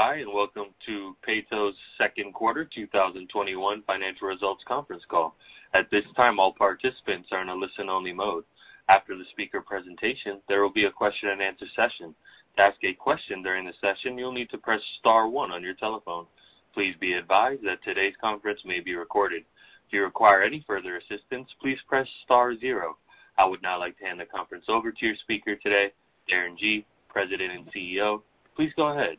[0.00, 5.36] By, and welcome to Peyto's second quarter 2021 financial results conference call.
[5.74, 8.44] At this time, all participants are in a listen-only mode.
[8.88, 12.14] After the speaker presentation, there will be a question and answer session.
[12.56, 15.74] To ask a question during the session, you'll need to press star one on your
[15.74, 16.24] telephone.
[16.72, 19.42] Please be advised that today's conference may be recorded.
[19.86, 22.96] If you require any further assistance, please press star zero.
[23.36, 25.92] I would now like to hand the conference over to your speaker today,
[26.32, 28.22] Darren Gee, President and CEO.
[28.56, 29.18] Please go ahead.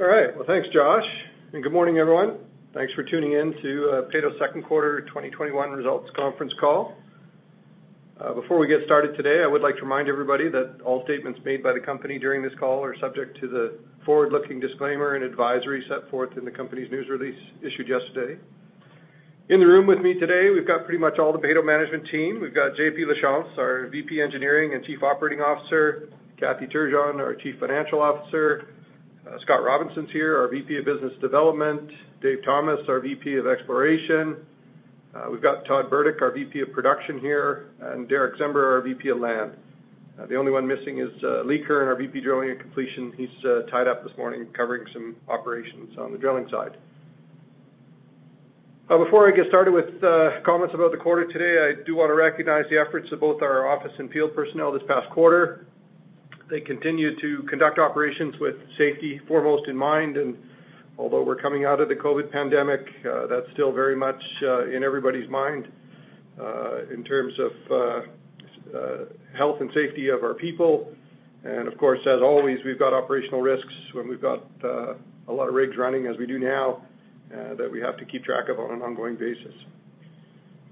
[0.00, 0.34] All right.
[0.34, 1.04] Well, thanks, Josh,
[1.52, 2.38] and good morning, everyone.
[2.72, 6.96] Thanks for tuning in to uh, Peyto's second quarter 2021 results conference call.
[8.18, 11.40] Uh, before we get started today, I would like to remind everybody that all statements
[11.44, 15.84] made by the company during this call are subject to the forward-looking disclaimer and advisory
[15.86, 18.40] set forth in the company's news release issued yesterday.
[19.50, 22.40] In the room with me today, we've got pretty much all the Peyto management team.
[22.40, 27.56] We've got JP Lachance, our VP Engineering and Chief Operating Officer, Kathy Turgeon, our Chief
[27.60, 28.68] Financial Officer.
[29.32, 31.90] Uh, Scott Robinson's here, our VP of Business Development.
[32.20, 34.36] Dave Thomas, our VP of Exploration.
[35.14, 39.08] Uh, we've got Todd Burdick, our VP of Production here, and Derick Czember, our VP
[39.08, 39.52] of Land.
[40.20, 41.10] Uh, the only one missing is
[41.46, 43.12] Lee Curran, our VP Drilling and Completion.
[43.16, 43.30] He's
[43.70, 46.76] tied up this morning covering some operations on the drilling side.
[48.88, 50.00] Before I get started with
[50.44, 53.66] comments about the quarter today, I do want to recognize the efforts of both our
[53.66, 55.66] office and field personnel this past quarter.
[56.50, 60.36] They continue to conduct operations with safety foremost in mind, and
[60.98, 64.84] although we're coming out of the COVID pandemic, uh, that's still very much uh, in
[64.84, 65.68] everybody's mind
[66.40, 68.04] uh, in terms of
[69.36, 70.88] health and safety of our people.
[71.44, 75.54] And of course, as always, we've got operational risks when we've got a lot of
[75.54, 76.82] rigs running as we do now
[77.30, 79.54] that we have to keep track of on an ongoing basis.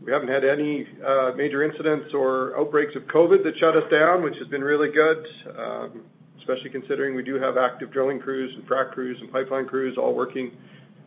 [0.05, 4.23] We haven't had any uh, major incidents or outbreaks of COVID that shut us down,
[4.23, 5.27] which has been really good,
[5.59, 6.03] um,
[6.39, 10.15] especially considering we do have active drilling crews and frac crews and pipeline crews all
[10.15, 10.53] working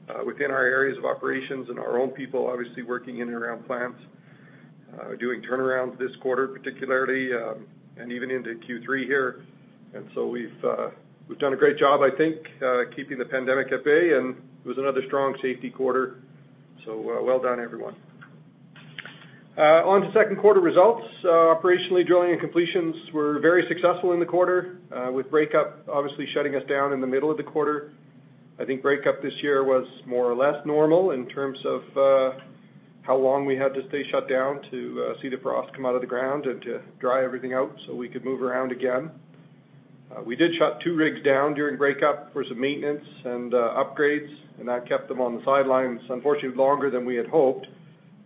[0.10, 3.66] uh, within our areas of operations and our own people obviously working in and around
[3.66, 4.00] plants,
[5.00, 7.66] uh, doing turnarounds this quarter particularly, um,
[7.98, 9.42] and even into Q3 here.
[9.96, 10.90] And so we've uh
[11.28, 12.38] we've done a great job, I think,
[12.96, 16.18] keeping the pandemic at bay, and it was another strong safety quarter.
[16.86, 17.96] So uh well done, everyone.
[19.56, 21.06] Uh, on to second quarter results.
[21.24, 26.26] Uh, operationally, drilling and completions were very successful in the quarter, uh, with breakup obviously
[26.34, 27.92] shutting us down in the middle of the quarter.
[28.60, 31.84] I think breakup this year was more or less normal in terms of
[33.04, 36.02] how long we had to stay shut down to see the frost come out of
[36.02, 39.12] the ground and to dry everything out so we could move around again.
[40.26, 44.88] We did shut two rigs down during breakup for some maintenance and upgrades, and that
[44.88, 47.68] kept them on the sidelines, unfortunately, longer than we had hoped.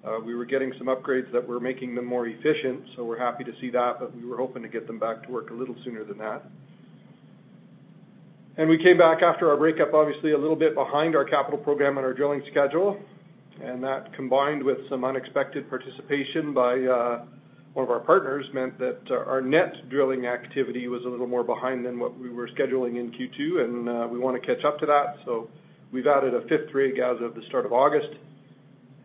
[0.08, 3.44] Uh, we were getting some upgrades that were making them more efficient, so we're happy
[3.44, 5.76] to see that, but we were hoping to get them back to work a little
[5.84, 6.44] sooner than that.
[8.58, 11.98] And we came back after our breakup, obviously, a little bit behind our capital program
[11.98, 12.98] and our drilling schedule,
[13.62, 17.26] and that combined with some unexpected participation by uh,
[17.74, 21.44] one of our partners meant that uh, our net drilling activity was a little more
[21.44, 24.86] behind than what we were scheduling in Q2, and we want to catch up to
[24.86, 25.18] that.
[25.26, 25.50] So
[25.92, 28.10] we've added a fifth rig as of the start of August,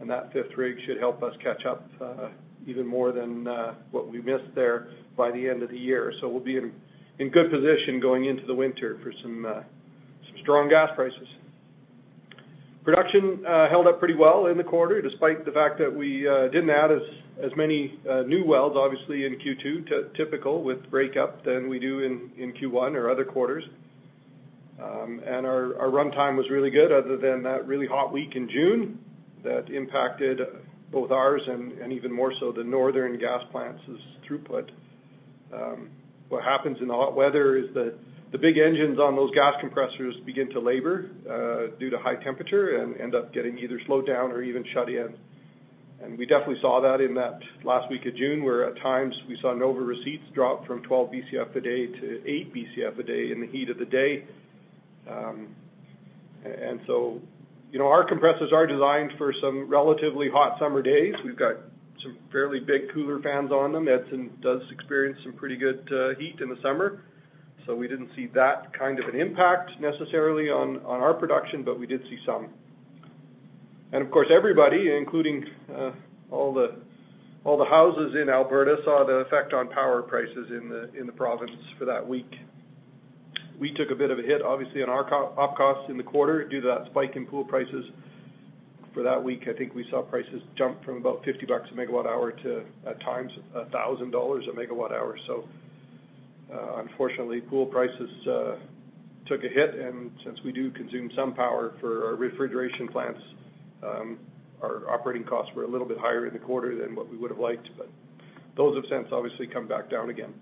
[0.02, 2.28] and that fifth rig should help us catch up uh,
[2.66, 6.12] even more than uh, what we missed there by the end of the year.
[6.20, 9.60] So we'll be in good position going into the winter for some uh,
[10.40, 11.28] strong gas prices.
[12.84, 16.90] Production held up pretty well in the quarter, despite the fact that we didn't add
[16.90, 17.96] as many
[18.26, 23.24] new wells, obviously, in Q2, typical with breakup, than we do in Q1 or other
[23.24, 23.64] quarters.
[24.82, 28.98] Um and our runtime was really good other than that really hot week in June
[29.44, 30.40] that impacted
[30.90, 33.82] both ours and even more so the northern gas plants'
[34.28, 34.70] throughput.
[35.52, 35.90] Um,
[36.28, 37.94] what happens in the hot weather is that
[38.32, 42.82] the big engines on those gas compressors begin to labor uh, due to high temperature
[42.82, 45.14] and end up getting either slowed down or even shut in.
[46.02, 49.38] And we definitely saw that in that last week of June, where at times we
[49.40, 53.40] saw NOVA receipts drop from 12 Bcf a day to 8 Bcf a day in
[53.40, 54.24] the heat of the day.
[55.08, 55.54] Um,
[57.72, 61.14] You know, our compressors are designed for some relatively hot summer days.
[61.24, 61.56] We've got
[62.02, 63.88] some fairly big cooler fans on them.
[63.88, 65.88] Edson does experience some pretty good
[66.18, 67.02] heat in the summer.
[67.64, 71.86] So we didn't see that kind of an impact necessarily on our production, but we
[71.86, 72.48] did see some.
[73.92, 75.92] And of course, everybody, including uh
[76.30, 76.74] all the
[77.44, 81.12] all the houses in Alberta, saw the effect on power prices in the in the
[81.12, 82.36] province for that week.
[83.58, 86.46] We took a bit of a hit, obviously, on our op costs in the quarter
[86.48, 87.86] due to that spike in pool prices.
[88.94, 92.06] For that week, I think we saw prices jump from about 50 bucks a megawatt
[92.06, 95.16] hour to, at times, 1,000 dollars a megawatt hour.
[95.26, 95.48] So
[96.52, 98.10] uh unfortunately, pool prices
[99.26, 103.20] took a hit, and since we do consume some power for our refrigeration plants,
[104.62, 107.30] our operating costs were a little bit higher in the quarter than what we would
[107.30, 107.88] have liked, but
[108.56, 110.32] those have since obviously come back down again.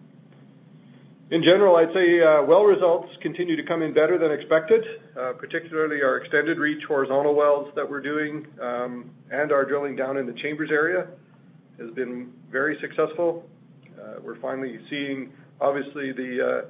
[1.30, 4.84] In general, I'd say uh, well results continue to come in better than expected,
[5.16, 10.16] uh, particularly our extended reach horizontal wells that we're doing, um, and our drilling down
[10.16, 11.06] in the Chambers area
[11.78, 13.48] has been very successful.
[13.96, 15.30] Uh, we're finally seeing,
[15.60, 16.64] obviously, the uh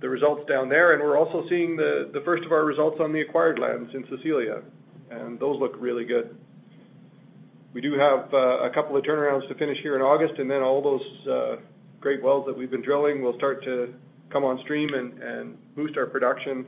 [0.00, 3.12] the results down there, and we're also seeing the the first of our results on
[3.12, 4.62] the acquired lands in Cecilia,
[5.10, 6.34] and those look really good.
[7.74, 10.80] We do have a couple of turnarounds to finish here in August, and then all
[10.82, 11.58] those
[12.02, 13.94] great wells that we've been drilling will start to
[14.30, 16.66] come on stream and boost our production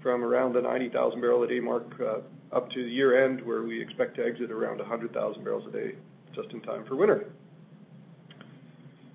[0.00, 2.18] from around the 90,000 barrel a day mark uh,
[2.56, 5.94] up to the year-end, where we expect to exit around 100,000 barrels a day
[6.34, 7.26] just in time for winter.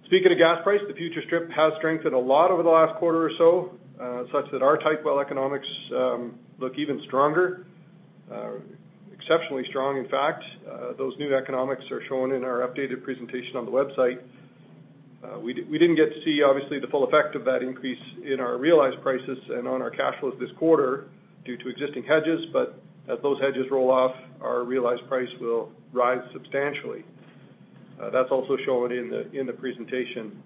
[0.05, 3.25] Speaking of gas price, the future strip has strengthened a lot over the last quarter
[3.25, 7.65] or so, uh, such that our type well economics um, look even stronger,
[8.31, 8.51] uh,
[9.13, 10.43] exceptionally strong, in fact.
[10.97, 14.19] Those new economics are shown in our updated presentation on the website.
[15.25, 18.39] Uh, we we didn't get to see, obviously, the full effect of that increase in
[18.39, 21.05] our realized prices and on our cash flows this quarter
[21.45, 26.21] due to existing hedges, but as those hedges roll off, our realized price will rise
[26.33, 27.03] substantially.
[28.01, 30.41] Uh, that's also shown in the in the presentation.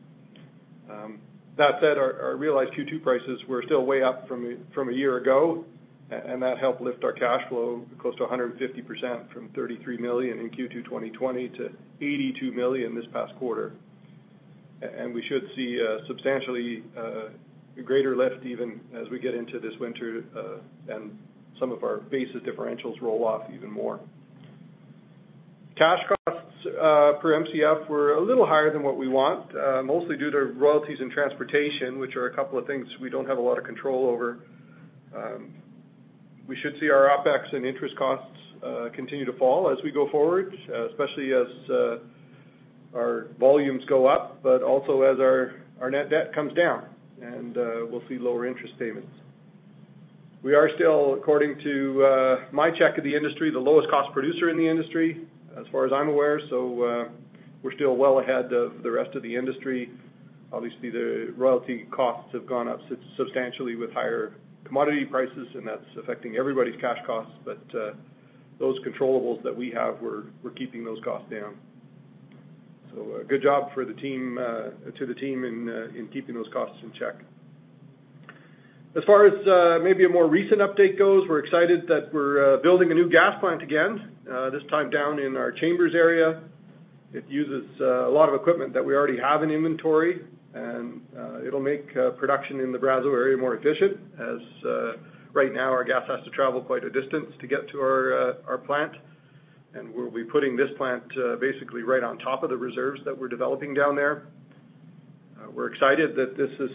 [0.90, 1.20] Um,
[1.58, 5.66] that said, our realized Q2 prices were still way up from a year ago,
[6.10, 10.86] and that helped lift our cash flow close to 150%, from 33 million in Q2
[10.86, 13.74] 2020 to 82 million this past quarter.
[14.82, 17.30] And we should see a substantially uh,
[17.84, 21.18] greater lift even as we get into this winter, uh, and
[21.60, 24.00] some of our basis differentials roll off even more.
[25.76, 29.54] Cash costs per Mcf were a little higher than what we want,
[29.86, 33.38] mostly due to royalties and transportation, which are a couple of things we don't have
[33.38, 34.40] a lot of control over.
[35.16, 35.54] Um,
[36.48, 38.38] we should see our OpEx and interest costs
[38.94, 40.54] continue to fall as we go forward,
[40.92, 41.48] especially as
[42.96, 46.86] our volumes go up, but also as our net debt comes down,
[47.22, 49.12] and we'll see lower interest payments.
[50.42, 54.58] We are still, according to my check of the industry, the lowest cost producer in
[54.58, 55.22] the industry,
[55.60, 56.40] as far as I'm aware.
[56.50, 57.10] So uh
[57.62, 59.90] we're still well ahead of the rest of the industry.
[60.54, 62.80] Obviously, the royalty costs have gone up
[63.18, 64.32] substantially with higher
[64.64, 67.34] commodity prices, and that's affecting everybody's cash costs.
[67.44, 67.92] But uh
[68.60, 71.56] those controllables that we have, we're we're keeping those costs down.
[73.28, 76.78] Good job for the team uh to the team in uh, in keeping those costs
[76.84, 77.16] in check.
[78.96, 82.58] As far as uh, maybe a more recent update goes, we're excited that we're uh,
[82.58, 84.12] building a new gas plant again,
[84.52, 86.42] this time down in our Chambers area.
[87.14, 90.22] It uses a lot of equipment that we already have in inventory,
[90.56, 91.02] and
[91.46, 94.40] it'll make production in the Brazeau area more efficient, as
[95.34, 98.58] right now our gas has to travel quite a distance to get to our our
[98.58, 98.94] plant.
[99.76, 103.16] And we'll be putting this plant uh, basically right on top of the reserves that
[103.16, 104.24] we're developing down there.
[105.40, 106.72] Uh, we're excited that this is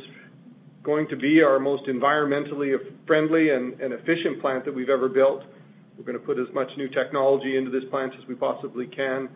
[0.85, 5.43] going to be our most environmentally friendly and efficient plant that we've ever built.
[5.99, 9.29] We're going to put as much new technology into this plant as we possibly can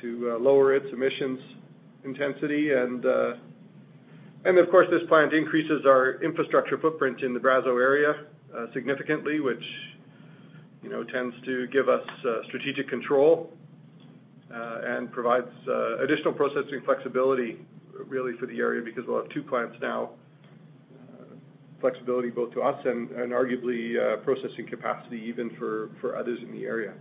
[0.00, 1.40] to uh, lower its emissions
[2.04, 2.72] intensity.
[2.72, 8.24] And of course, this plant increases our infrastructure footprint in the Brazeau area
[8.72, 9.62] significantly, which
[11.12, 13.52] tends to give us uh, strategic control,
[14.54, 17.58] uh, and provides uh, additional processing flexibility
[18.06, 20.10] really for the area because we'll have two plants now.
[21.80, 23.94] Flexibility both to us and arguably
[24.24, 26.92] processing capacity even for others in the area.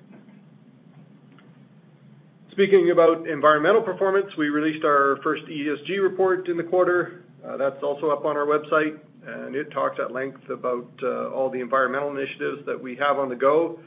[2.51, 7.23] Speaking about environmental performance, we released our first ESG report in the quarter.
[7.57, 11.59] That's also up on our website, and it talks at length about uh, all the
[11.59, 13.79] environmental initiatives that we have on the go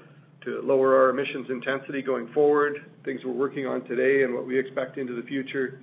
[0.44, 4.58] to lower our emissions intensity going forward, things we're working on today and what we
[4.58, 5.80] expect into the future,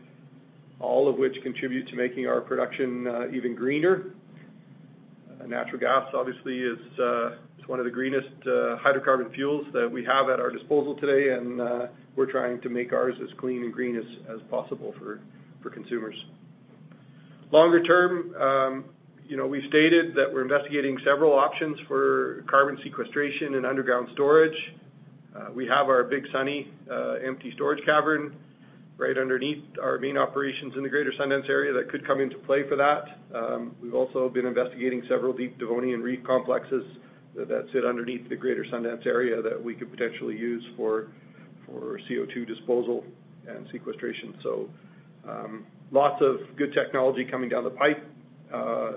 [0.80, 4.14] all of which contribute to making our production uh, even greener.
[5.40, 6.78] Uh, natural gas, obviously, is
[7.68, 11.60] one of the greenest hydrocarbon fuels that we have at our disposal today, and
[12.16, 15.20] we're trying to make ours as clean and green as possible for
[15.70, 16.16] consumers.
[17.52, 18.86] Longer term, um,
[19.48, 24.58] we've stated that we're investigating several options for carbon sequestration and underground storage.
[25.36, 28.36] Uh, we have our Big Sunny uh, empty storage cavern
[28.98, 32.68] right underneath our main operations in the Greater Sundance area that could come into play
[32.68, 33.20] for that.
[33.36, 36.84] Um, we've also been investigating several deep Devonian reef complexes
[37.36, 41.10] that sit underneath the Greater Sundance area that we could potentially use for
[41.70, 43.04] CO2 disposal
[43.48, 44.36] and sequestration.
[44.42, 44.70] So
[45.28, 48.04] um lots of good technology coming down the pipe.
[48.54, 48.94] Uh,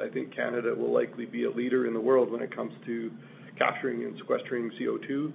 [0.00, 3.10] I think Canada will likely be a leader in the world when it comes to
[3.58, 5.32] capturing and sequestering CO2,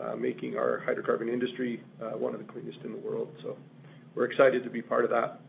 [0.00, 3.28] uh, making our hydrocarbon industry uh, one of the cleanest in the world.
[3.42, 3.56] So
[4.14, 5.40] we're excited to be part of that.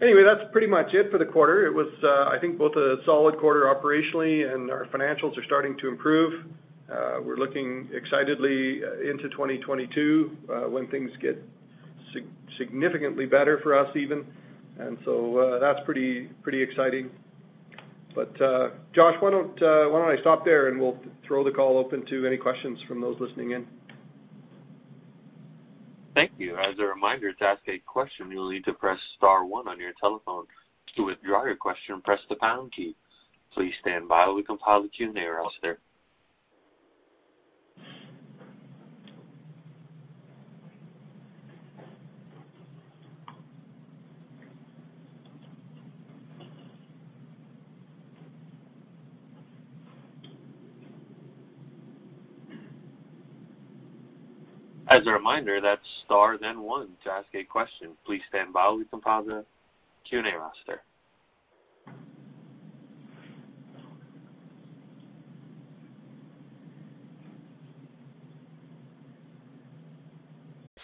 [0.00, 1.64] Anyway, that's pretty much it for the quarter.
[1.64, 5.76] It was, uh, I think, both a solid quarter operationally, and our financials are starting
[5.78, 6.44] to improve.
[7.24, 10.36] We're looking excitedly into 2022,
[10.68, 11.42] when things get
[12.58, 14.26] significantly better for us even.
[14.78, 17.10] That's pretty pretty exciting.
[18.14, 22.26] But uh Josh, why don't I stop there, and we'll throw the call open to
[22.26, 23.66] any questions from those listening in.
[26.14, 26.56] Thank you.
[26.56, 29.92] As a reminder, to ask a question, you'll need to press star one on your
[29.98, 30.44] telephone.
[30.96, 32.94] To withdraw your question, press the pound key.
[33.54, 35.78] Please stand by while we compile the Q&A roster.
[55.02, 57.88] As a reminder, that's star then one to ask a question.
[58.06, 59.44] Please stand by while we compile the
[60.08, 60.82] Q&A roster.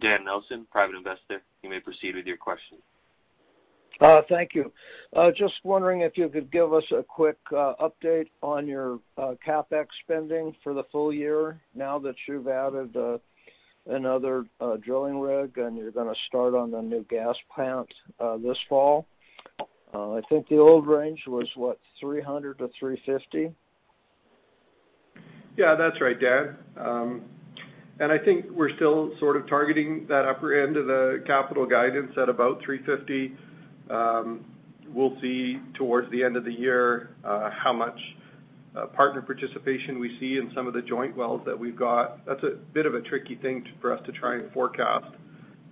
[0.00, 1.42] Dan Nelson, private investor.
[1.62, 2.78] You may proceed with your question.
[4.00, 4.72] Uh, thank you.
[5.14, 9.86] Uh, just wondering if you could give us a quick uh, update on your CapEx
[10.02, 12.96] spending for the full year now that you've added
[13.86, 14.44] another
[14.82, 17.88] drilling rig and you're gonna start on the new gas plant
[18.42, 19.06] this fall.
[19.92, 23.54] I think the old range was, what, 300 to 350.
[25.56, 26.56] Yeah, that's right, Dan.
[26.76, 27.22] Um,
[28.00, 32.28] I think we're still sort of targeting that upper end of the capital guidance at
[32.28, 33.36] about 350.
[33.88, 34.44] Um,
[34.92, 37.98] we'll see towards the end of the year uh, how much
[38.76, 42.24] uh, partner participation we see in some of the joint wells that we've got.
[42.26, 45.14] That's a bit of a tricky thing for us to try and forecast.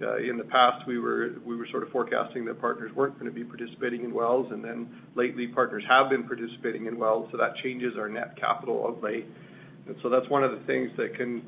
[0.01, 1.33] Uh, in the past, we were
[1.71, 5.85] sort of forecasting that partners weren't gonna be participating in wells, and then lately, partners
[5.89, 9.25] have been participating in wells, so that changes our net capital outlay.
[9.87, 11.43] That's one of the things that can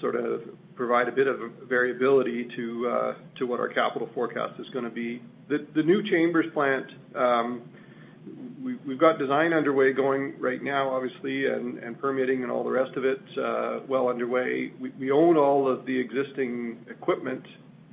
[0.00, 0.42] sort of
[0.74, 1.38] provide a bit of
[1.68, 5.22] variability to uh to what our capital forecast is gonna be.
[5.48, 6.86] The new Chambers plant,
[8.62, 12.96] we've got design underway going right now, obviously, and and permitting and all the rest
[12.96, 13.20] of it
[13.88, 14.72] well underway.
[14.98, 17.44] We own all of the existing equipment,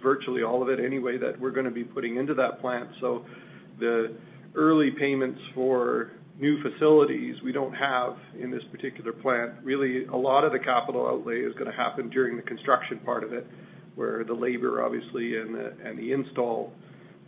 [0.01, 2.89] virtually all of it anyway, that we're gonna be putting into that plant.
[3.01, 3.25] So
[3.79, 4.13] the
[4.55, 9.53] early payments for new facilities we don't have in this particular plant.
[9.63, 13.33] Really, a lot of the capital outlay is gonna happen during the construction part of
[13.33, 13.47] it,
[13.95, 16.71] where the labor, obviously, and the and the install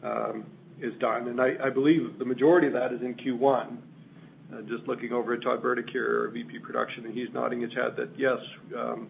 [0.04, 0.46] um,
[0.80, 1.28] is done.
[1.28, 3.78] And I believe the majority of that is in Q1.
[4.51, 7.74] Uh, just looking over at Todd Burdick here, our VP Production, and he's nodding his
[7.74, 8.39] head that yes.
[8.75, 9.10] Um,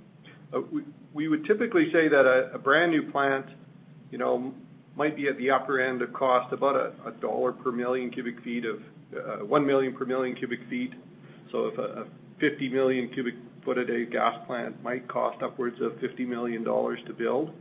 [0.53, 3.46] uh, we we would typically say that a brand-new plant,
[4.12, 4.53] you know,
[4.96, 8.82] might be at the upper end of cost, about $1 per million cubic feet of
[9.15, 10.93] Uh, 1 million per million cubic feet.
[11.51, 12.05] So if a
[12.39, 13.35] 50 million cubic
[13.65, 17.51] foot a day gas plant might cost upwards of $50 million to build.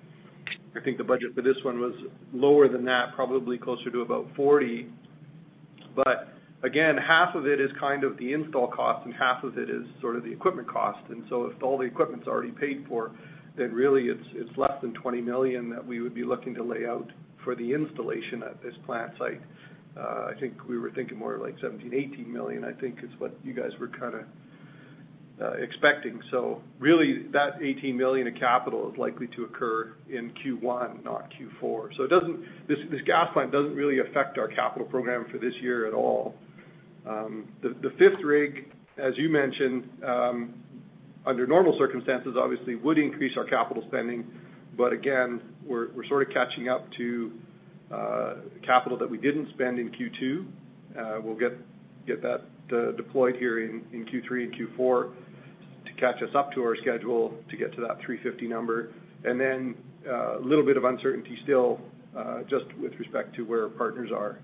[0.76, 1.94] I think the budget for this one was
[2.32, 4.98] lower than that, probably closer to about $40 million.
[5.96, 6.28] But
[6.62, 9.84] again, half of it is kind of the install cost and half of it is
[10.00, 11.00] sort of the equipment cost.
[11.08, 13.10] And so if all the equipment's already paid for,
[13.56, 16.86] then really it's it's less than 20 million that we would be looking to lay
[16.86, 17.10] out
[17.42, 19.40] for the installation at this plant site.
[20.00, 23.52] I think we were thinking more like 17 million-18 million, I think is what you
[23.52, 24.24] guys were kinda
[25.40, 26.20] uh, expecting.
[26.30, 31.96] So really that 18 million of capital is likely to occur in Q1, not Q4.
[32.68, 36.34] This gas plant doesn't really affect our capital program for this year at all.
[37.06, 40.54] Um, the fifth rig, as you mentioned, um,
[41.24, 44.26] under normal circumstances, obviously would increase our capital spending.
[44.76, 47.32] But again, we're sort of catching up to
[48.64, 50.46] capital that we didn't spend in Q2.
[50.98, 51.56] Uh, we'll get
[52.06, 52.42] that
[52.72, 55.10] uh, deployed here in Q3 and Q4
[55.86, 58.90] to catch us up to our schedule to get to that 350 number.
[59.24, 59.74] And then
[60.06, 61.80] uh, a little bit of uncertainty still
[62.48, 64.40] just with respect to where partners are.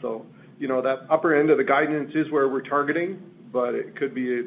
[0.00, 0.26] So
[0.58, 3.22] you know, that upper end of the guidance is where we're targeting,
[3.52, 4.40] but it could be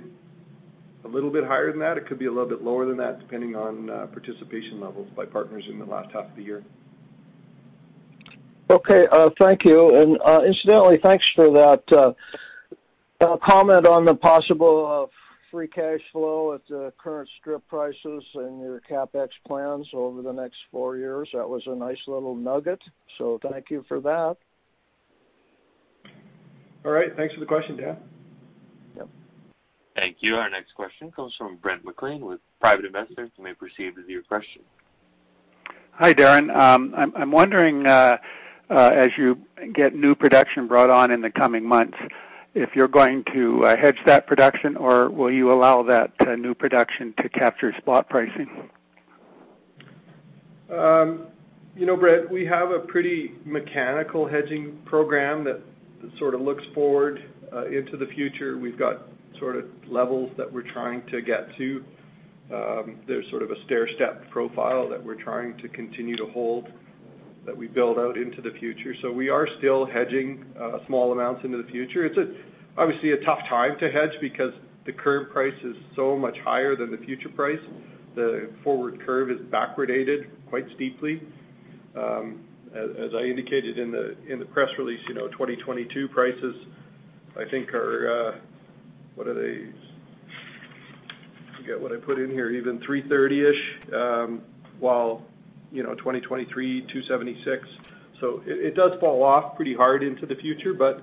[1.03, 1.97] a little bit higher than that.
[1.97, 5.65] It could be a little bit lower than that, depending on participation levels by partners
[5.69, 6.63] in the last half of the year.
[8.69, 9.05] Okay.
[9.11, 9.95] Uh, thank you.
[9.95, 12.13] And uh, incidentally, thanks for that uh,
[13.21, 15.09] uh, comment on the possible
[15.55, 20.57] free cash flow at the current strip prices and your CapEx plans over the next
[20.69, 21.29] four years.
[21.33, 22.83] That was a nice little nugget,
[23.17, 24.35] so thank you for that.
[26.83, 27.15] All right.
[27.15, 27.97] Thanks for the question, Dan.
[28.97, 29.07] Yep.
[29.95, 30.35] Thank you.
[30.35, 33.29] Our next question comes from Brent McLean with Private Investor.
[33.37, 34.61] You may proceed with your question.
[35.93, 36.53] Hi, Darren.
[36.53, 37.87] Um, I'm wondering,
[38.69, 39.39] as you
[39.73, 41.97] get new production brought on in the coming months,
[42.53, 47.29] if you're going to hedge that production, or will you allow that new production to
[47.29, 48.69] capture spot pricing?
[50.71, 51.27] Um,
[51.75, 55.59] You know, Brett, we have a pretty mechanical hedging program that
[56.17, 57.21] sort of looks forward
[57.69, 58.57] into the future.
[58.57, 59.01] We've got
[59.39, 61.83] sort of levels that we're trying to get to.
[62.53, 66.71] Um, There's sort of a stair-step profile that we're trying to continue to hold
[67.45, 68.93] that we build out into the future.
[69.01, 72.05] So we are still hedging uh, small amounts into the future.
[72.05, 72.17] It's
[72.77, 74.53] obviously a tough time to hedge because
[74.85, 77.59] the current price is so much higher than the future price.
[78.15, 81.21] The forward curve is backwardated quite steeply.
[81.95, 82.41] Um,
[82.73, 86.55] as I indicated in the in the press release, you know, 2022 prices,
[87.39, 88.39] I think are uh,
[89.15, 89.69] what are they?
[91.51, 94.41] I forget what I put in here, even $3.30-ish, um,
[94.79, 95.23] while,
[95.71, 97.59] you know, 2023, $2.76.
[98.45, 100.73] It does fall off pretty hard into the future.
[100.73, 101.01] But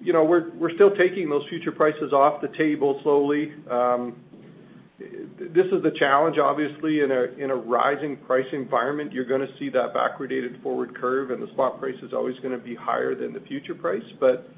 [0.00, 3.52] you know, we're we're still taking those future prices off the table slowly.
[3.70, 4.16] Um,
[4.98, 9.68] this is the challenge, obviously, in a in a rising price environment, you're gonna see
[9.70, 13.40] that backwardated forward curve, and the spot price is always gonna be higher than the
[13.40, 14.04] future price.
[14.18, 14.48] But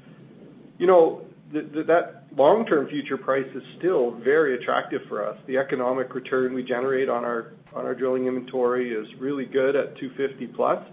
[0.77, 1.25] you know,
[1.61, 5.37] that long-term future price is still very attractive for us.
[5.47, 9.97] The economic return we generate on our on our drilling inventory is really good at
[9.97, 10.85] $2.50+.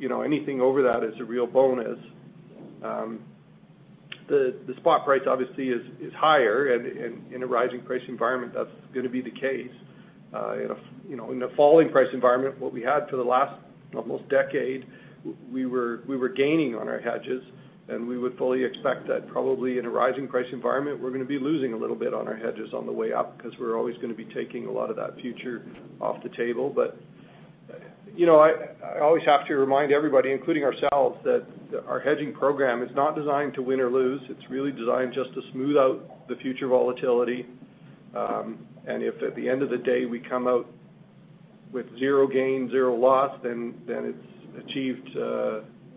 [0.00, 1.98] You know, anything over that is a real bonus.
[2.82, 3.20] Um
[4.28, 9.08] the the spot price obviously is higher, and in a rising price environment, that's gonna
[9.08, 9.72] be the case.
[10.34, 10.78] Uh in a f
[11.08, 13.60] you know, in a falling price environment, what we had for the last
[13.94, 14.86] almost decade,
[15.52, 17.42] we were we were gaining on our hedges,
[17.88, 21.38] and we would fully expect that probably in a rising price environment, we're gonna be
[21.38, 24.14] losing a little bit on our hedges on the way up because we're always gonna
[24.14, 25.62] be taking a lot of that future
[26.00, 26.70] off the table.
[26.70, 26.96] But,
[28.14, 31.44] you know, I always have to remind everybody, including ourselves, that
[31.88, 34.22] our hedging program is not designed to win or lose.
[34.28, 37.46] It's really designed just to smooth out the future volatility.
[38.14, 40.66] Um and if at the end of the day, we come out
[41.70, 45.16] with zero gain, zero loss, then it's achieved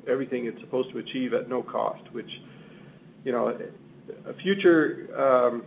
[0.08, 2.42] everything it's supposed to achieve at no cost, which,
[3.24, 3.58] you know,
[4.28, 5.64] a future um,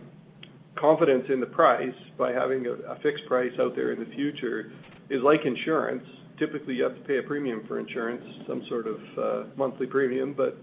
[0.75, 4.71] confidence in the price by having a fixed price out there in the future
[5.09, 6.03] is like insurance.
[6.37, 10.33] Typically, you have to pay a premium for insurance, some sort of uh, monthly premium.
[10.33, 10.57] But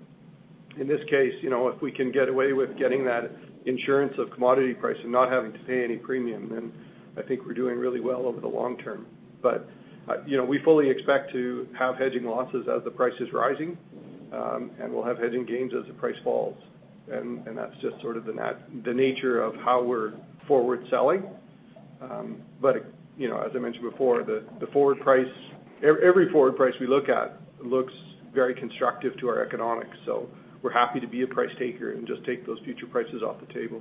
[0.78, 3.30] in this case, you know, if we can get away with getting that
[3.66, 6.72] insurance of commodity price and not having to pay any premium, then
[7.18, 9.06] I think we're doing really well over the long term.
[10.26, 13.76] You know, we fully expect to have hedging losses as the price is rising,
[14.32, 16.56] and we'll have hedging gains as the price falls.
[17.10, 20.12] And and that's just sort of the nature of how we're
[20.48, 21.24] forward selling.
[22.02, 22.84] Um but
[23.16, 25.32] you know, as I mentioned before, the forward price,
[25.82, 27.94] every forward price we look at looks
[28.34, 29.96] very constructive to our economics.
[30.04, 30.28] So
[30.62, 33.52] we're happy to be a price taker and just take those future prices off the
[33.52, 33.80] table.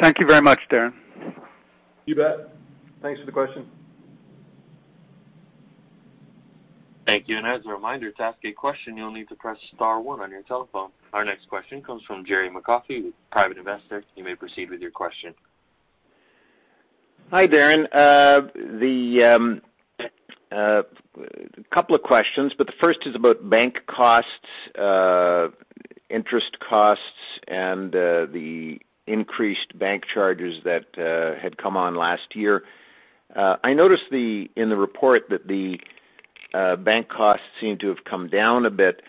[0.00, 0.92] Thank you very much, Darren.
[2.06, 2.54] You bet.
[3.02, 3.66] Thanks for the question.
[7.10, 7.38] Thank you.
[7.38, 10.30] And as a reminder, to ask a question, you'll need to press star one on
[10.30, 10.90] your telephone.
[11.12, 14.04] Our next question comes from Jerry McCaughey, private investor.
[14.14, 15.34] You may proceed with your question.
[17.32, 17.88] Hi, Darren.
[17.92, 18.42] Uh,
[18.80, 19.60] a um,
[20.52, 20.82] uh,
[21.72, 24.30] couple of questions, but the first is about bank costs,
[24.78, 25.48] uh,
[26.10, 27.02] interest costs,
[27.48, 30.86] and the increased bank charges that
[31.42, 32.62] had come on last year.
[33.34, 35.80] I noticed in the report that the
[36.52, 39.02] Uh, bank costs seem to have come down a bit.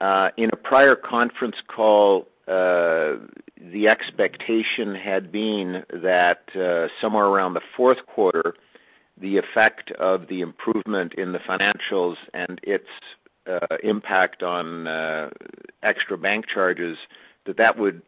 [0.00, 3.14] Uh, in a prior conference call, uh,
[3.60, 6.48] the expectation had been that
[7.00, 8.54] somewhere around the fourth quarter,
[9.18, 12.88] the effect of the improvement in the financials and its
[13.82, 14.86] impact on
[15.82, 16.98] extra bank charges,
[17.46, 18.02] that would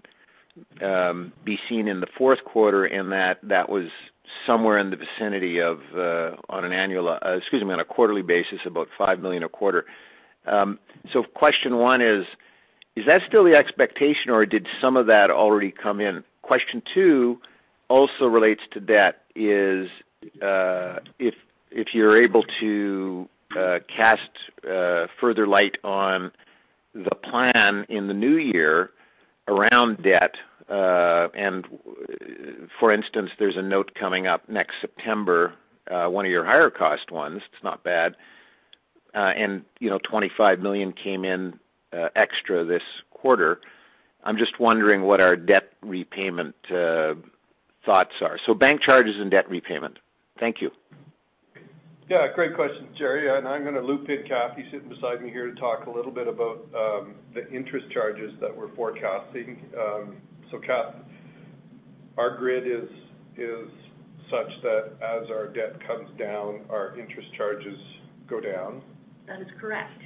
[0.83, 3.89] Um, be seen in the fourth quarter, and that was
[4.47, 9.49] somewhere in the vicinity of, uh, uh, on a quarterly basis, about 5 million a
[9.49, 9.87] quarter.
[10.47, 10.79] Um
[11.13, 12.27] so question one is
[12.97, 16.25] is that still the expectation, or did some of that already come in?
[16.43, 17.41] Question two
[17.89, 19.89] also relates to debt, is
[20.43, 23.29] uh, if you're able to
[23.87, 24.31] cast
[25.21, 26.33] further light on
[26.93, 28.91] the plan in the new year
[29.47, 30.35] around debt.
[30.69, 31.29] Uh,
[32.79, 35.55] for instance, there's a note coming up next September,
[35.91, 37.43] uh, one of your higher cost ones.
[37.53, 38.17] It's not bad.
[39.15, 41.59] Uh, and you know, 25 million came in
[42.15, 43.61] extra this quarter.
[44.23, 48.39] I'm just wondering what our debt repayment thoughts are.
[48.45, 49.99] So bank charges and debt repayment.
[50.39, 50.71] Thank you.
[52.09, 53.29] Yeah, great question, Jerry.
[53.37, 56.11] And I'm going to loop in Kathy sitting beside me here to talk a little
[56.11, 59.63] bit about um, the interest charges that we're forecasting.
[59.79, 60.17] Um,
[60.57, 60.95] Kath,
[62.17, 63.69] our grid is
[64.31, 67.79] such that as our debt comes down, our interest charges
[68.29, 68.83] go down.
[69.27, 70.03] That is correct.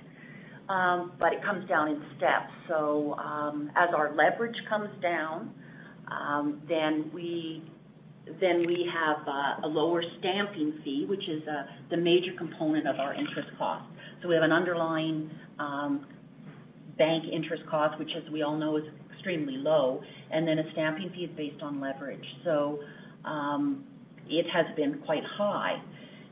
[0.68, 2.52] Um, but it comes down in steps.
[2.68, 5.50] So um as our leverage comes down,
[6.68, 7.62] then we
[8.92, 9.26] have
[9.64, 11.42] a lower stamping fee, which is
[11.90, 13.84] the major component of our interest cost.
[14.20, 15.30] So we have an underlying
[16.98, 21.10] bank interest cost, which as we all know, is extremely low, and then a stamping
[21.10, 22.24] fee is based on leverage.
[22.44, 22.80] So
[23.24, 23.84] um,
[24.28, 25.80] it has been quite high.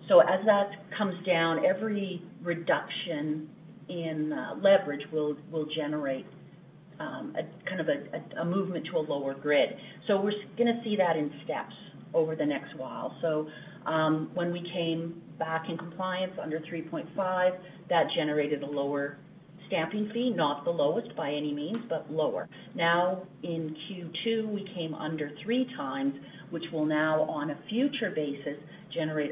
[0.08, 3.48] So as that comes down, every reduction
[3.88, 5.36] in leverage will
[5.66, 6.26] generate
[7.00, 9.76] um, a kind of a, a, a movement to a lower grid.
[10.06, 11.74] So we're going to see that in steps
[12.12, 13.16] over the next while.
[13.22, 13.48] So
[13.86, 17.56] um, when we came back in compliance under 3.5,
[17.88, 19.16] that generated a lower
[19.70, 22.48] stamping fee, not the lowest by any means, but lower.
[22.74, 26.14] Now in Q2, we came under three times,
[26.50, 28.58] which will now, on a future basis,
[28.92, 29.30] generate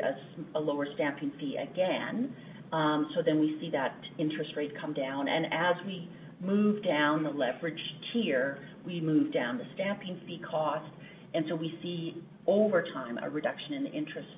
[0.54, 2.32] a lower stamping fee again.
[2.72, 5.26] Um, so then we see that interest rate come down.
[5.26, 6.08] And as we
[6.40, 10.88] move down the leverage tier, we move down the stamping fee cost.
[11.34, 14.28] And so we see over time a reduction in the interest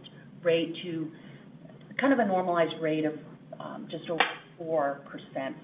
[0.42, 1.10] rate to
[1.98, 3.14] kind of a normalized rate of
[3.90, 4.24] just over
[4.60, 5.00] 4%,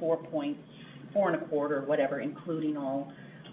[0.00, 3.12] 4.25%, whatever, including all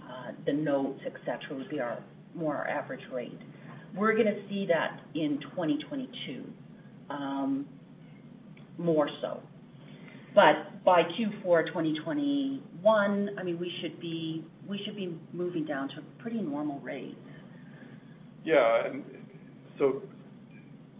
[0.09, 1.99] uh, the notes, et cetera, would be our
[2.35, 3.39] more our average rate.
[3.95, 6.43] We're going to see that in 2022
[7.09, 7.65] um,
[8.77, 9.39] more so.
[10.33, 14.43] But by Q4 2021, I mean we should be
[15.31, 17.15] moving down to pretty normal rates.
[18.43, 18.93] Yeah.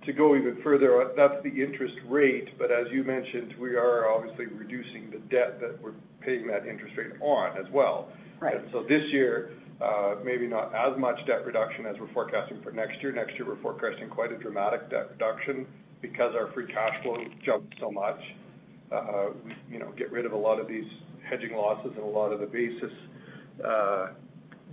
[0.06, 2.58] To go even further, uh, that's the interest rate.
[2.58, 6.98] But as you mentioned, we are obviously reducing the debt that we're paying that interest
[6.98, 8.10] rate on as well.
[8.39, 8.62] Right.
[8.74, 13.02] So this year, uh, maybe not as much debt reduction as we're forecasting for next
[13.02, 13.13] year.
[13.13, 15.66] Next year, we're forecasting quite a dramatic debt reduction
[16.02, 18.20] because our free cash flow jumped so much.
[18.92, 20.86] Uh, we you know, get rid of a lot of these
[21.28, 22.92] hedging losses and a lot of the basis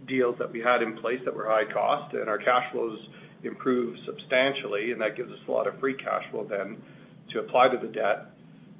[0.06, 2.98] deals that we had in place that were high cost, and our cash flows
[3.44, 6.76] improved substantially, and that gives us a lot of free cash flow then
[7.30, 8.26] to apply to the debt.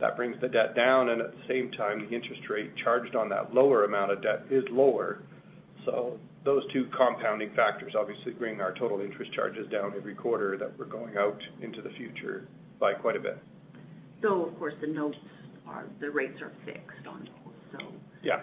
[0.01, 3.29] That brings the debt down, and at the same time, the interest rate charged on
[3.31, 5.23] that lower amount of debt is lower.
[5.85, 10.79] So those two compounding factors obviously bring our total interest charges down every quarter that
[10.79, 13.39] we're going out into the future by quite a bit.
[14.23, 15.19] So of course, the notes
[15.67, 17.81] are, the rates are fixed on those.
[17.81, 17.87] So.
[18.23, 18.41] Yeah.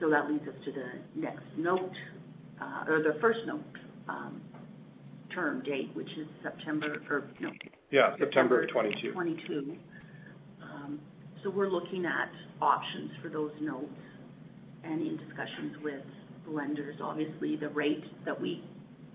[0.00, 1.94] So that leads us to the next note,
[2.60, 3.64] uh, or the first note
[4.08, 4.40] um,
[5.34, 7.50] term date, which is September or no.
[7.90, 9.12] Yeah, September of 2022.
[9.12, 9.76] 2022.
[10.62, 11.00] Um,
[11.50, 13.86] we're looking at options for those notes
[14.84, 16.02] and in discussions with
[16.48, 16.96] lenders.
[17.00, 18.64] Obviously, the rate that we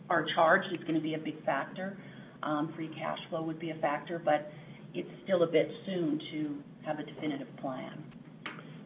[0.09, 1.97] are charged is going to be a big factor.
[2.43, 4.51] Um, free cash flow would be a factor, but
[4.93, 8.03] it's still a bit soon to have a definitive plan.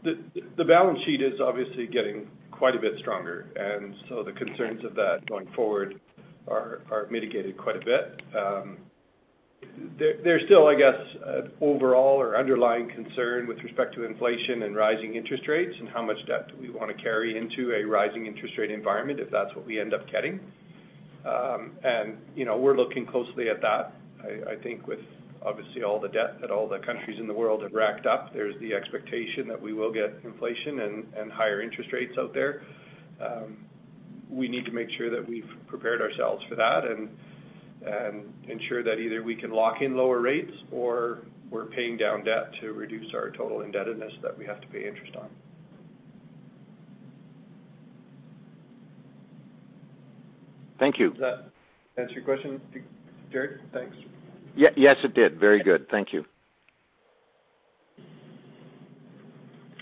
[0.04, 4.94] The balance sheet is obviously getting quite a bit stronger, and so the concerns of
[4.96, 6.00] that going forward
[6.48, 8.22] are mitigated quite a bit.
[8.38, 8.78] Um,
[9.98, 15.16] there's still, I guess, an overall or underlying concern with respect to inflation and rising
[15.16, 18.72] interest rates and how much debt do we wanna carry into a rising interest rate
[18.72, 20.40] environment if that's what we end up getting.
[21.26, 23.94] Um and you know, we're looking closely at that.
[24.24, 25.00] I think with
[25.44, 28.60] obviously all the debt that all the countries in the world have racked up, there's
[28.60, 32.62] the expectation that we will get inflation and higher interest rates out there.
[33.22, 33.58] Um,
[34.30, 37.10] We need to make sure that we've prepared ourselves for that and
[38.48, 41.20] ensure that either we can lock in lower rates or
[41.52, 45.16] we're paying down debt to reduce our total indebtedness that we have to pay interest
[45.16, 45.30] on.
[50.80, 51.12] Thank you.
[51.12, 51.46] Does that
[51.98, 52.60] answer your question,
[53.32, 53.62] Jared?
[53.72, 53.96] Thanks.
[54.56, 55.40] Yes, it did.
[55.40, 55.88] Very good.
[55.90, 56.26] Thank you.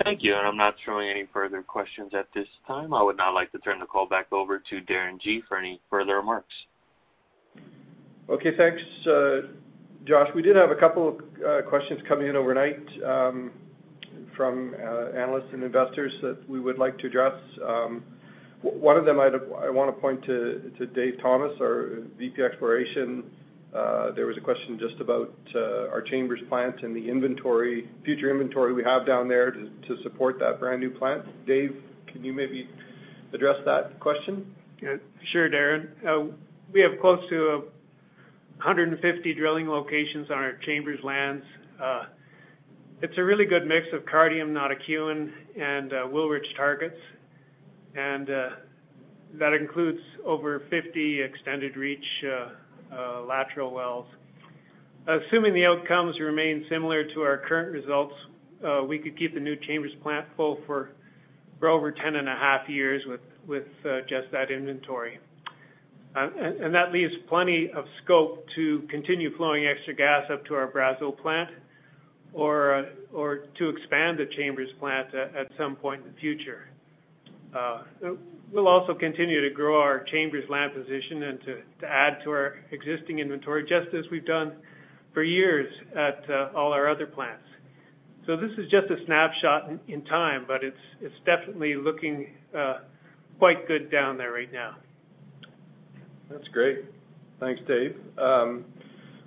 [0.04, 0.36] Thank you.
[0.36, 2.94] And I'm not showing any further questions at this time.
[2.94, 5.82] I would now like to turn the call back over to Darren Gee for any
[5.89, 6.54] further remarks.
[8.30, 9.42] Okay, thanks, uh,
[10.06, 10.30] Josh.
[10.34, 13.52] We did have a couple of uh, questions coming in overnight um,
[14.36, 17.36] from uh, analysts and investors that we would like to address.
[17.66, 18.04] Um,
[18.62, 23.24] one of them I wanna point to Dave Thomas, our VP Exploration.
[23.76, 28.30] Uh, there was a question just about uh, our Chambers plant and the inventory, future
[28.30, 31.26] inventory we have down there to support that brand new plant.
[31.48, 31.76] Dave,
[32.08, 32.70] can you maybe
[33.34, 34.54] address that question?
[34.82, 34.98] Yeah.
[35.32, 35.88] Sure, Darren.
[36.08, 36.32] Uh,
[36.72, 37.64] we have close to
[38.58, 41.44] 150 drilling locations on our Chambers lands.
[43.02, 46.96] It's a really good mix of Cardium, Notikewin, and Wilrich targets.
[47.96, 48.50] And uh
[49.40, 52.06] that includes over 50 extended reach
[52.93, 54.06] Uh, lateral wells.
[55.08, 58.13] Assuming the outcomes remain similar to our current results,
[58.63, 60.91] uh, we could keep the new Chambers plant full for
[61.62, 65.19] over 10.5 years with with uh, just that inventory.
[66.15, 66.29] Uh
[66.62, 71.17] and that leaves plenty of scope to continue flowing extra gas up to our Brazeau
[71.17, 71.49] plant
[72.34, 76.67] or or to expand the Chambers plant at some point in the future.
[78.52, 83.20] We'll also continue to grow our Chambers land position and to add to our existing
[83.20, 84.54] inventory, just as we've done
[85.13, 87.44] for years at uh, all our other plants.
[88.26, 90.78] So this is just a snapshot in time, but it's
[91.26, 92.80] definitely looking uh,
[93.39, 94.78] quite good down there right now.
[96.30, 96.86] That's great.
[97.39, 97.98] Thanks, Dave.
[98.18, 98.66] Um,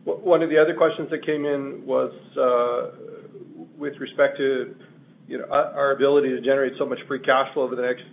[0.05, 2.97] one of the other questions that came in was uh,
[3.77, 4.75] with respect to,
[5.29, 8.05] you know, our ability to generate so much free cash flow over the next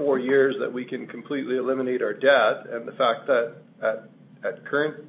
[0.00, 4.08] four years that we can completely eliminate our debt, and the fact that at
[4.42, 5.04] at current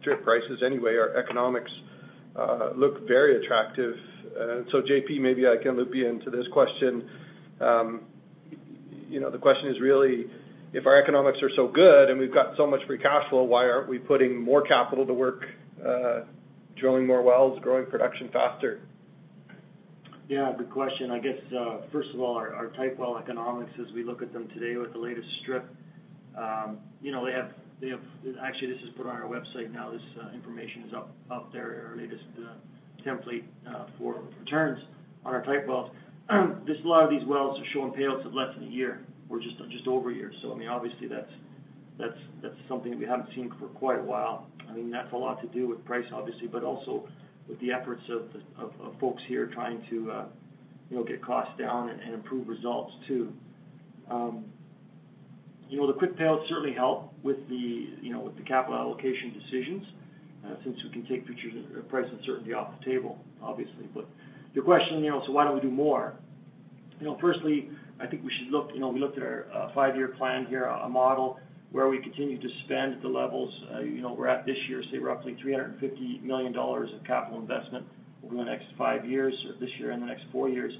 [0.00, 1.70] strip prices anyway, our economics
[2.36, 3.94] uh, look very attractive.
[4.34, 7.08] Uh, so, JP, maybe I can loop you into this question.
[7.60, 8.00] Um,
[9.08, 10.26] you know, the question is really,
[10.72, 13.68] if our economics are so good and we've got so much free cash flow, why
[13.68, 15.44] aren't we putting more capital to work,
[15.86, 16.20] uh,
[16.76, 18.80] drilling more wells, growing production faster?
[20.28, 21.10] Yeah, good question.
[21.10, 24.48] I guess, uh, first of all, our type well economics as we look at them
[24.54, 25.68] today with the latest strip,
[26.38, 27.50] um, you know, they have.
[27.80, 28.00] They have
[28.40, 29.90] actually, this is put on our website now.
[29.90, 32.52] This uh, information is up there, our latest uh,
[33.04, 33.42] template
[33.98, 34.80] for returns
[35.24, 35.90] on our type wells.
[36.64, 39.40] This, a lot of these wells are showing payouts of less than a year or
[39.40, 40.32] just just over a year.
[40.42, 41.32] So I mean, obviously that's
[41.98, 44.46] that's that's something we haven't seen for quite a while.
[44.70, 47.08] I mean, that's a lot to do with price obviously, but also
[47.48, 50.24] with the efforts of folks here trying to, uh,
[50.90, 53.32] you know, get costs down and improve results too.
[54.10, 54.44] Um,
[55.68, 59.32] you know, the quick payouts certainly help with the, you know, with the capital allocation
[59.32, 59.86] decisions,
[60.44, 63.88] uh, since we can take future uh, price uncertainty off the table, obviously.
[63.94, 64.06] But
[64.54, 66.14] your question, you know, so why don't we do more?
[67.00, 70.08] You know, firstly, I think we should look, you know, we looked at our five-year
[70.08, 71.38] plan here, a model
[71.72, 74.98] where we continue to spend the levels, uh, you know, we're at this year, say
[74.98, 77.84] roughly 350 million dollars of capital investment
[78.24, 80.74] over the next five years, this year and the next four years.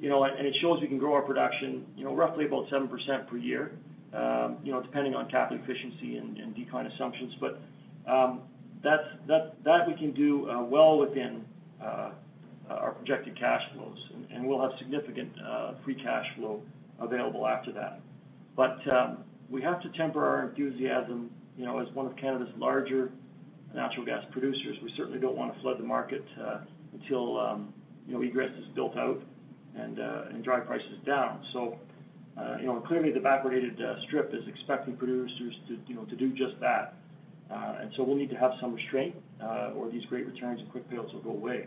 [0.00, 3.28] You know, and it shows we can grow our production, you know, roughly about 7%
[3.28, 3.72] per year,
[4.12, 7.34] um, you know, depending on capital efficiency and decline assumptions.
[7.40, 7.60] But
[8.06, 8.40] um
[8.82, 11.44] that that we can do uh, well within
[11.82, 12.10] uh,
[12.68, 13.98] our projected cash flows,
[14.30, 15.32] and we'll have significant
[15.84, 16.60] free cash flow
[17.00, 18.00] available after that.
[18.58, 23.10] Um, We have to temper our enthusiasm, you know, as one of Canada's larger
[23.74, 24.76] natural gas producers.
[24.82, 26.24] We certainly don't wanna flood the market
[26.92, 27.58] until
[28.06, 29.20] you know, egress is built out
[29.76, 31.44] and uh and drive prices down.
[31.52, 31.78] So
[32.38, 36.32] uh you know, clearly the backwardated strip is expecting producers to you know, to do
[36.32, 36.94] just that.
[37.50, 39.14] Uh and so we'll need to have some restraint
[39.76, 41.66] or these great returns and quick payouts will go away.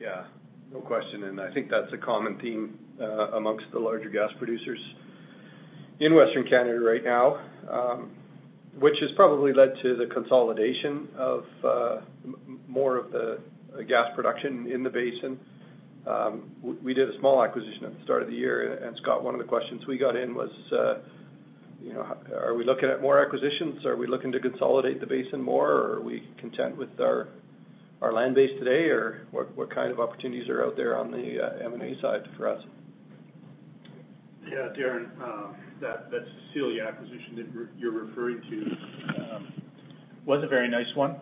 [0.00, 0.24] Yeah,
[0.72, 1.24] no question.
[1.24, 2.78] And I think that's a common theme
[3.32, 4.80] amongst the larger gas producers
[6.00, 8.10] in Western Canada right now, um,
[8.78, 11.96] which has probably led to the consolidation of uh,
[12.68, 13.40] more of the
[13.76, 15.38] uh, gas production in the basin.
[16.06, 16.50] Um,
[16.82, 19.40] we did a small acquisition at the start of the year, and Scott, one of
[19.40, 20.98] the questions we got in was, uh,
[21.82, 23.84] you know, are we looking at more acquisitions?
[23.84, 27.26] Are we looking to consolidate the basin more, or are we content with our
[28.12, 28.84] land base today?
[28.84, 32.62] Or what kind of opportunities are out there on the M&A side for us?
[34.48, 35.56] Yeah, Darren, um,
[36.10, 36.10] that
[36.48, 37.46] Cecilia acquisition that
[37.78, 39.52] you're referring to um,
[40.24, 41.16] was a very nice one.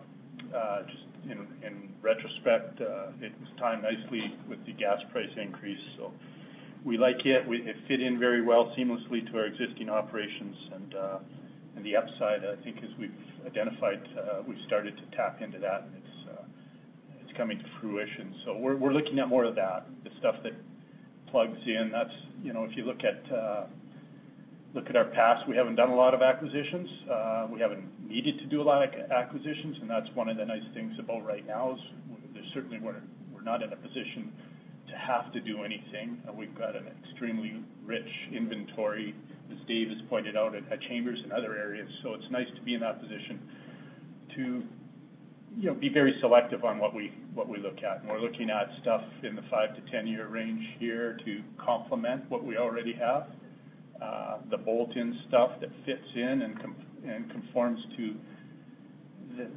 [0.55, 5.79] Uh, just in retrospect, uh, it was timed nicely with the gas price increase.
[5.97, 6.11] So
[6.83, 7.45] we like it.
[7.47, 10.55] It fit in very well seamlessly to our existing operations.
[10.73, 11.17] And uh,
[11.85, 13.11] the upside, I think as we've
[13.45, 14.01] identified,
[14.47, 16.43] we've started to tap into that, and it's uh
[17.23, 18.35] it's coming to fruition.
[18.43, 20.53] So we're we're looking at more of that, the stuff that
[21.29, 21.91] plugs in.
[21.91, 22.13] That's,
[22.43, 23.31] you know, if you look at
[24.95, 26.89] our past, we haven't done a lot of acquisitions.
[27.11, 30.45] Uh, we haven't needed to do a lot of acquisitions, and that's one of the
[30.45, 31.79] nice things about right now is
[32.53, 32.95] certainly we're
[33.43, 34.31] not in a position
[34.89, 36.17] to have to do anything.
[36.27, 39.15] Uh, we've got an extremely rich inventory,
[39.51, 41.89] as Dave has pointed out, at Chambers and other areas.
[42.03, 43.39] So it's nice to be in that position
[44.35, 44.63] to,
[45.57, 48.05] you know, be very selective on what we what we look at.
[48.05, 52.57] We're looking at stuff in the 5- to 10-year range here to complement what we
[52.57, 53.27] already have.
[54.49, 58.15] The bolt-in stuff that fits in and conforms to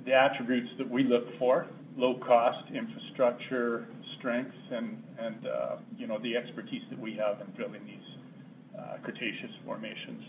[0.05, 3.87] the attributes that we look for, low cost, infrastructure,
[4.19, 9.51] strength, and uh, you know, the expertise that we have in drilling these uh, Cretaceous
[9.65, 10.23] formations.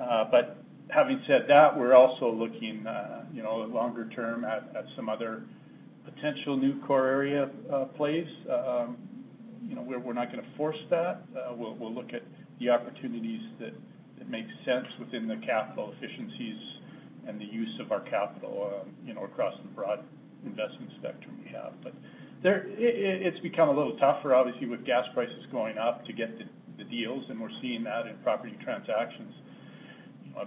[0.00, 5.08] Uh but having said that, we're also looking, uh, you know, longer term at some
[5.08, 5.42] other
[6.04, 7.48] potential new core area
[7.96, 8.28] plays.
[8.50, 8.96] Um,
[9.66, 11.22] you know, we're not gonna force that.
[11.56, 12.22] We'll look at
[12.60, 13.74] the opportunities that
[14.28, 16.58] make sense within the capital efficiencies
[17.26, 20.00] and the use of our capital, um, you know, across the broad
[20.46, 21.72] investment spectrum we have.
[21.82, 21.94] But
[22.42, 26.38] there, it's become a little tougher, obviously, with gas prices going up to get
[26.78, 29.34] the deals, and we're seeing that in property transactions.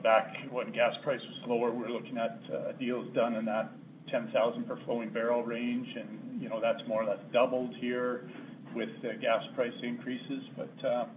[0.03, 3.71] Back when gas price was lower, we were looking at uh, deals done in that
[4.09, 5.87] 10,000 per flowing barrel range.
[5.95, 8.29] And, you know, that's more or less doubled here
[8.75, 10.43] with the gas price increases.
[10.85, 11.07] Um,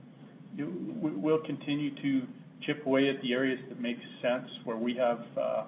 [0.56, 2.26] We'll continue to
[2.62, 5.64] chip away at the areas that make sense, where we have uh,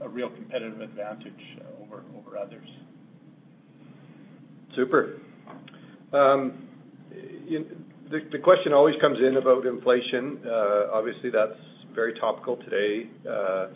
[0.00, 1.32] a real competitive advantage
[1.82, 2.02] over
[2.38, 2.68] others.
[4.74, 5.20] Super.
[6.12, 6.68] Um,
[8.10, 10.38] the question always comes in about inflation.
[10.46, 11.58] Uh, obviously, that's
[11.94, 13.68] very topical today, uh,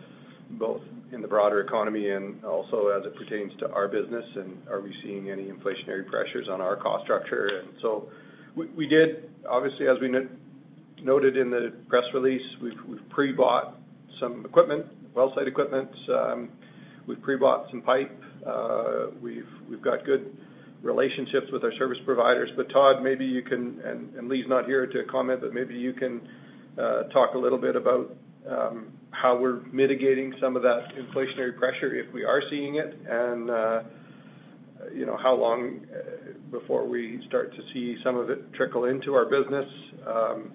[0.50, 4.80] both in the broader economy and also as it pertains to our business, and are
[4.80, 7.46] we seeing any inflationary pressures on our cost structure?
[7.46, 8.08] And so
[8.54, 10.08] we we did, obviously, as we
[11.04, 13.78] noted in the press release, we've pre-bought
[14.18, 15.90] some equipment, well site equipment.
[16.08, 16.50] Um,
[17.06, 18.10] we've pre-bought some pipe.
[18.46, 19.46] Uh, we've
[19.82, 20.36] got good
[20.82, 22.50] relationships with our service providers.
[22.56, 23.80] But Todd, maybe you can,
[24.16, 26.20] and Lee's not here to comment, but maybe you can
[26.78, 28.16] uh, talk a little bit about
[28.48, 33.50] um, how we're mitigating some of that inflationary pressure if we are seeing it, and
[33.50, 33.82] uh,
[34.94, 35.80] you know, how long
[36.50, 39.68] before we start to see some of it trickle into our business.
[40.06, 40.52] Um,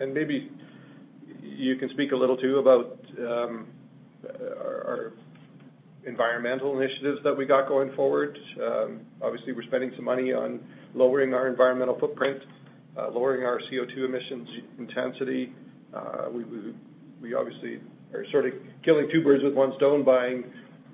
[0.00, 0.50] Maybe
[1.42, 3.66] you can speak a little too about um,
[4.28, 5.12] our
[6.06, 8.38] environmental initiatives that we got going forward.
[8.62, 10.60] Um, obviously, we're spending some money on
[10.94, 12.42] lowering our environmental footprint,
[12.96, 14.48] uh, lowering our CO2 emissions
[14.78, 15.52] intensity.
[15.94, 16.44] Uh we
[17.22, 17.80] we obviously
[18.12, 18.52] are sort of
[18.84, 20.44] killing two birds with one stone, buying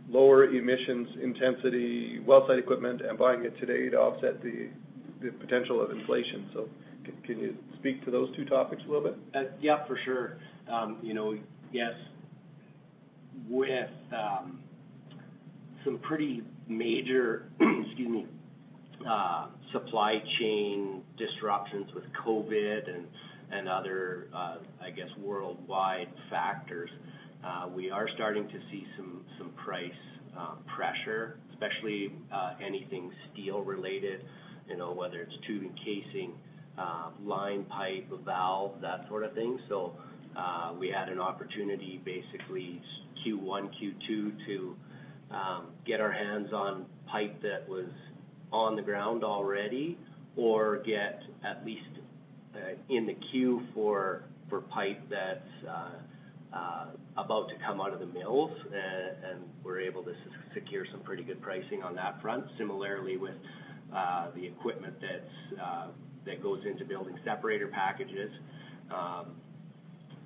[0.08, 4.68] lower emissions intensity well site equipment and buying it today to offset the
[5.22, 6.50] the potential of inflation.
[7.24, 9.18] Can you speak to those two topics a little bit?
[9.34, 10.36] Uh, yeah, for sure.
[10.70, 11.36] Um, you know,
[11.72, 11.94] yes,
[13.48, 14.60] with um,
[15.84, 18.26] some pretty major, excuse me,
[19.08, 23.06] uh, supply chain disruptions with COVID and
[23.50, 26.88] and other, uh, I guess, worldwide factors,
[27.74, 29.92] we are starting to see some price
[30.74, 32.14] pressure, especially
[32.64, 34.24] anything steel related,
[34.68, 36.32] you know, whether it's tube and casing,
[36.78, 39.58] Um, line pipe, valve, that sort of thing.
[39.68, 39.92] So
[40.34, 42.80] uh we had an opportunity, basically
[43.24, 44.76] Q1, Q2, to
[45.30, 47.90] um, get our hands on pipe that was
[48.52, 49.98] on the ground already
[50.36, 51.82] or get at least
[52.54, 52.58] uh,
[52.88, 54.24] in the queue for
[54.68, 55.90] pipe that's uh,
[56.54, 56.84] uh,
[57.16, 58.50] about to come out of the mills.
[58.66, 60.12] And we're able to
[60.52, 62.44] secure some pretty good pricing on that front.
[62.58, 63.34] Similarly with
[64.34, 64.94] the equipment
[66.26, 68.30] that goes into building separator packages,
[68.94, 69.32] um,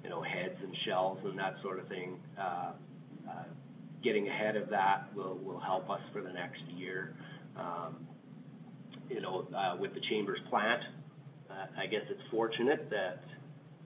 [0.03, 2.18] you know, heads and shells and that sort of thing.
[2.38, 2.72] Uh,
[3.28, 3.44] uh,
[4.03, 7.14] getting ahead of that will help us for the next year.
[7.59, 8.07] Um,
[9.11, 10.82] you know, uh, with the Chambers plant,
[11.78, 13.22] I guess it's fortunate that,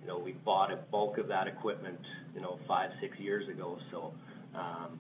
[0.01, 2.01] you know, we bought a bulk of that equipment,
[2.35, 3.79] you know, five, six years ago.
[3.91, 4.13] So
[4.55, 4.99] um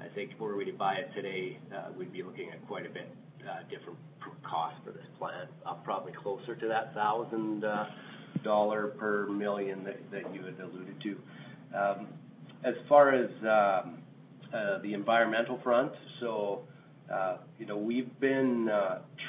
[0.00, 1.58] I think were we to buy it today,
[1.96, 3.08] we'd be looking at quite a bit
[3.48, 3.96] Uh, different
[4.42, 7.86] cost for this plant, uh, probably closer to that 1,000 uh,
[8.42, 11.16] dollar per million that you had alluded to.
[11.76, 12.08] Um,
[12.64, 13.98] as far as um,
[14.82, 16.62] the environmental front, so
[17.12, 18.68] uh you know, we've been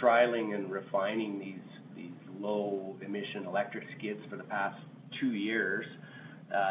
[0.02, 2.10] trialing and refining these
[2.40, 4.80] low emission electric skids for the past
[5.20, 5.86] two years.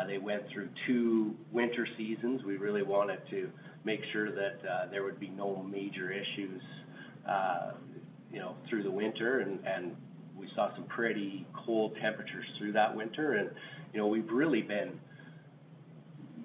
[0.09, 2.43] They went through two winter seasons.
[2.43, 3.51] We really wanted to
[3.85, 6.61] make sure that there would be no major issues,
[8.69, 9.41] through the winter.
[9.41, 9.97] And
[10.37, 13.35] we saw some pretty cold temperatures through that winter.
[13.35, 13.51] And
[13.93, 14.93] you know, we've really been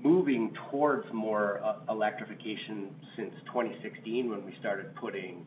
[0.01, 5.45] moving towards more electrification since 2016 when we started putting,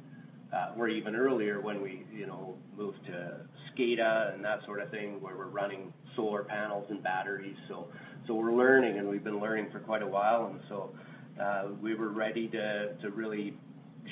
[0.53, 3.41] uh or even earlier when we, you know, moved to
[3.72, 7.57] SCADA and that sort of thing, where we're running solar panels and batteries.
[7.68, 7.89] So
[8.26, 10.47] so we're learning, and we've been learning for quite a while.
[10.47, 10.95] And so
[11.41, 13.55] uh we were ready to to really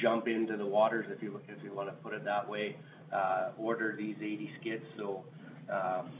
[0.01, 1.23] jump into the waters, if
[1.63, 2.77] you wanna put it that way,
[3.13, 4.85] uh, order these 80 skids.
[4.97, 5.25] So
[5.71, 6.11] um,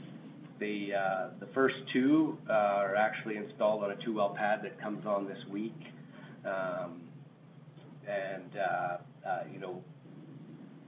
[0.95, 5.27] uh the first two uh, are actually installed on a two-well pad that comes on
[5.27, 5.75] this week.
[6.45, 7.01] Um,
[8.57, 8.97] uh,
[9.59, 9.81] know,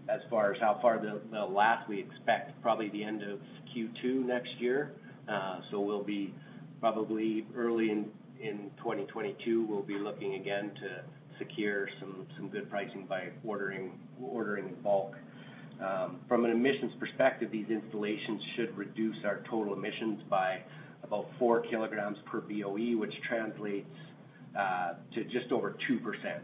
[0.07, 3.39] as far as how far they'll last, we expect probably the end of
[3.75, 4.93] Q2 next year.
[5.27, 6.33] Uh so we'll be
[6.79, 11.03] probably early in 2022, we'll be looking again to
[11.37, 15.15] secure some good pricing by ordering ordering in bulk.
[15.81, 20.61] Um, from an emissions perspective, these installations should reduce our total emissions by
[21.03, 23.89] about 4 kilograms per BOE, which translates
[24.57, 25.99] uh, to just over 2%.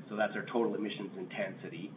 [0.10, 1.92] So that's our total emissions intensity.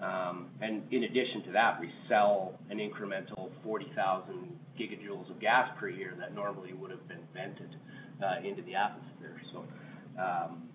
[0.00, 5.88] Um and in addition to that, we sell an incremental 40,000 gigajoules of gas per
[5.88, 7.74] year that normally would have been vented
[8.24, 9.08] uh, into the atmosphere.
[10.18, 10.67] Um,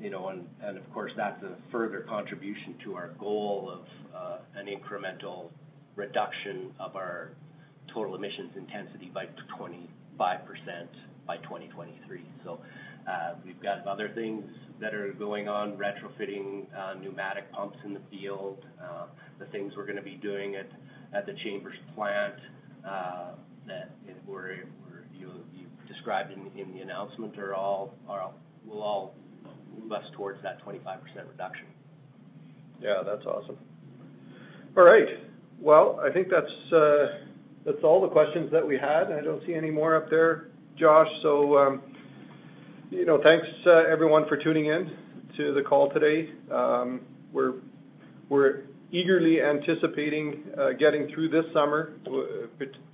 [0.00, 0.46] You know, and
[0.78, 3.80] of course, that's a further contribution to our goal of
[4.14, 5.50] uh, an incremental
[5.96, 7.32] reduction of our
[7.92, 9.26] total emissions intensity by
[9.58, 9.88] 25%
[11.26, 12.22] by 2023.
[13.08, 14.44] Uh, we've got other things
[14.80, 18.64] that are going on, retrofitting uh, pneumatic pumps in the field.
[19.38, 22.34] The things we're gonna be doing at the Chambers plant
[22.84, 23.90] that
[25.12, 29.14] you described in the announcement will all
[29.78, 31.66] move us towards that 25% reduction.
[32.80, 33.58] Yeah, that's awesome.
[34.76, 35.08] All right.
[35.60, 36.40] Well, I think uh,
[37.64, 39.10] that's all the questions that we had.
[39.10, 41.08] I don't see any more up there, Josh.
[41.22, 41.82] So um
[42.90, 44.90] you know, thanks uh, everyone for tuning in
[45.36, 46.30] to the call today.
[46.50, 51.92] Um, we're eagerly anticipating uh, getting through this summer,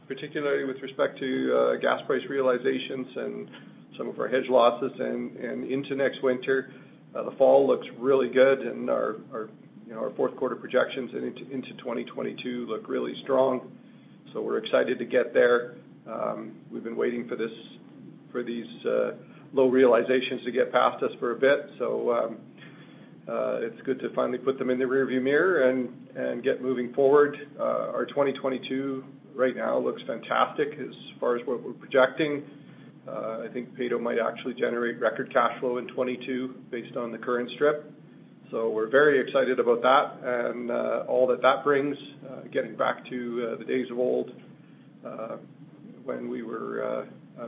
[0.08, 3.48] particularly with respect to gas price realizations and
[3.96, 6.70] some of our hedge losses and into next winter.
[7.14, 9.16] Uh, the fall looks really good, and our
[10.16, 13.70] fourth quarter projections into 2022 look really strong.
[14.32, 15.74] So we're excited to get there.
[16.10, 17.52] Um, we've been waiting for this
[18.32, 19.12] for these uh,
[19.52, 21.70] low realizations to get past us for a bit.
[21.78, 22.36] So um,
[23.28, 27.48] uh, it's good to finally put them in the rearview mirror and get moving forward.
[27.60, 32.42] Our 2022 right now looks fantastic as far as what we're projecting.
[33.06, 37.18] Uh, I think Peyto might actually generate record cash flow in 2022 based on the
[37.18, 37.92] current strip.
[38.50, 41.96] So we're very excited about that and uh, all that that brings,
[42.30, 44.32] uh, getting back to the days of old,
[46.04, 47.06] when we were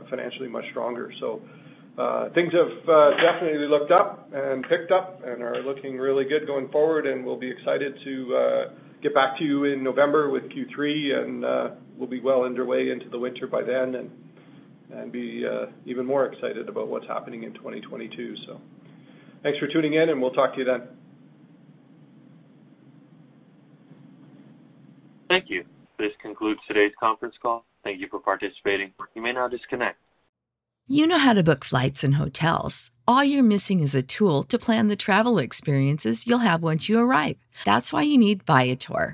[0.09, 1.11] financially much stronger.
[1.19, 1.41] So
[1.97, 2.69] uh things have
[3.17, 7.37] definitely looked up and picked up and are looking really good going forward, and we'll
[7.37, 8.67] be excited to
[9.01, 11.41] get back to you in November with Q3, and
[11.97, 14.11] we'll be well underway into the winter by then
[14.93, 18.35] and be uh, even more excited about what's happening in 2022.
[19.43, 20.83] Thanks for tuning in, and we'll talk to you then.
[25.29, 25.65] Thank you.
[25.97, 27.65] This concludes today's conference call.
[27.83, 28.93] Thank you for participating.
[29.15, 29.97] You may now disconnect.
[30.87, 32.91] You know how to book flights and hotels.
[33.05, 36.97] All you're missing is a tool to plan the travel experiences you'll have once you
[36.99, 37.35] arrive.
[37.65, 39.13] That's why you need Viator.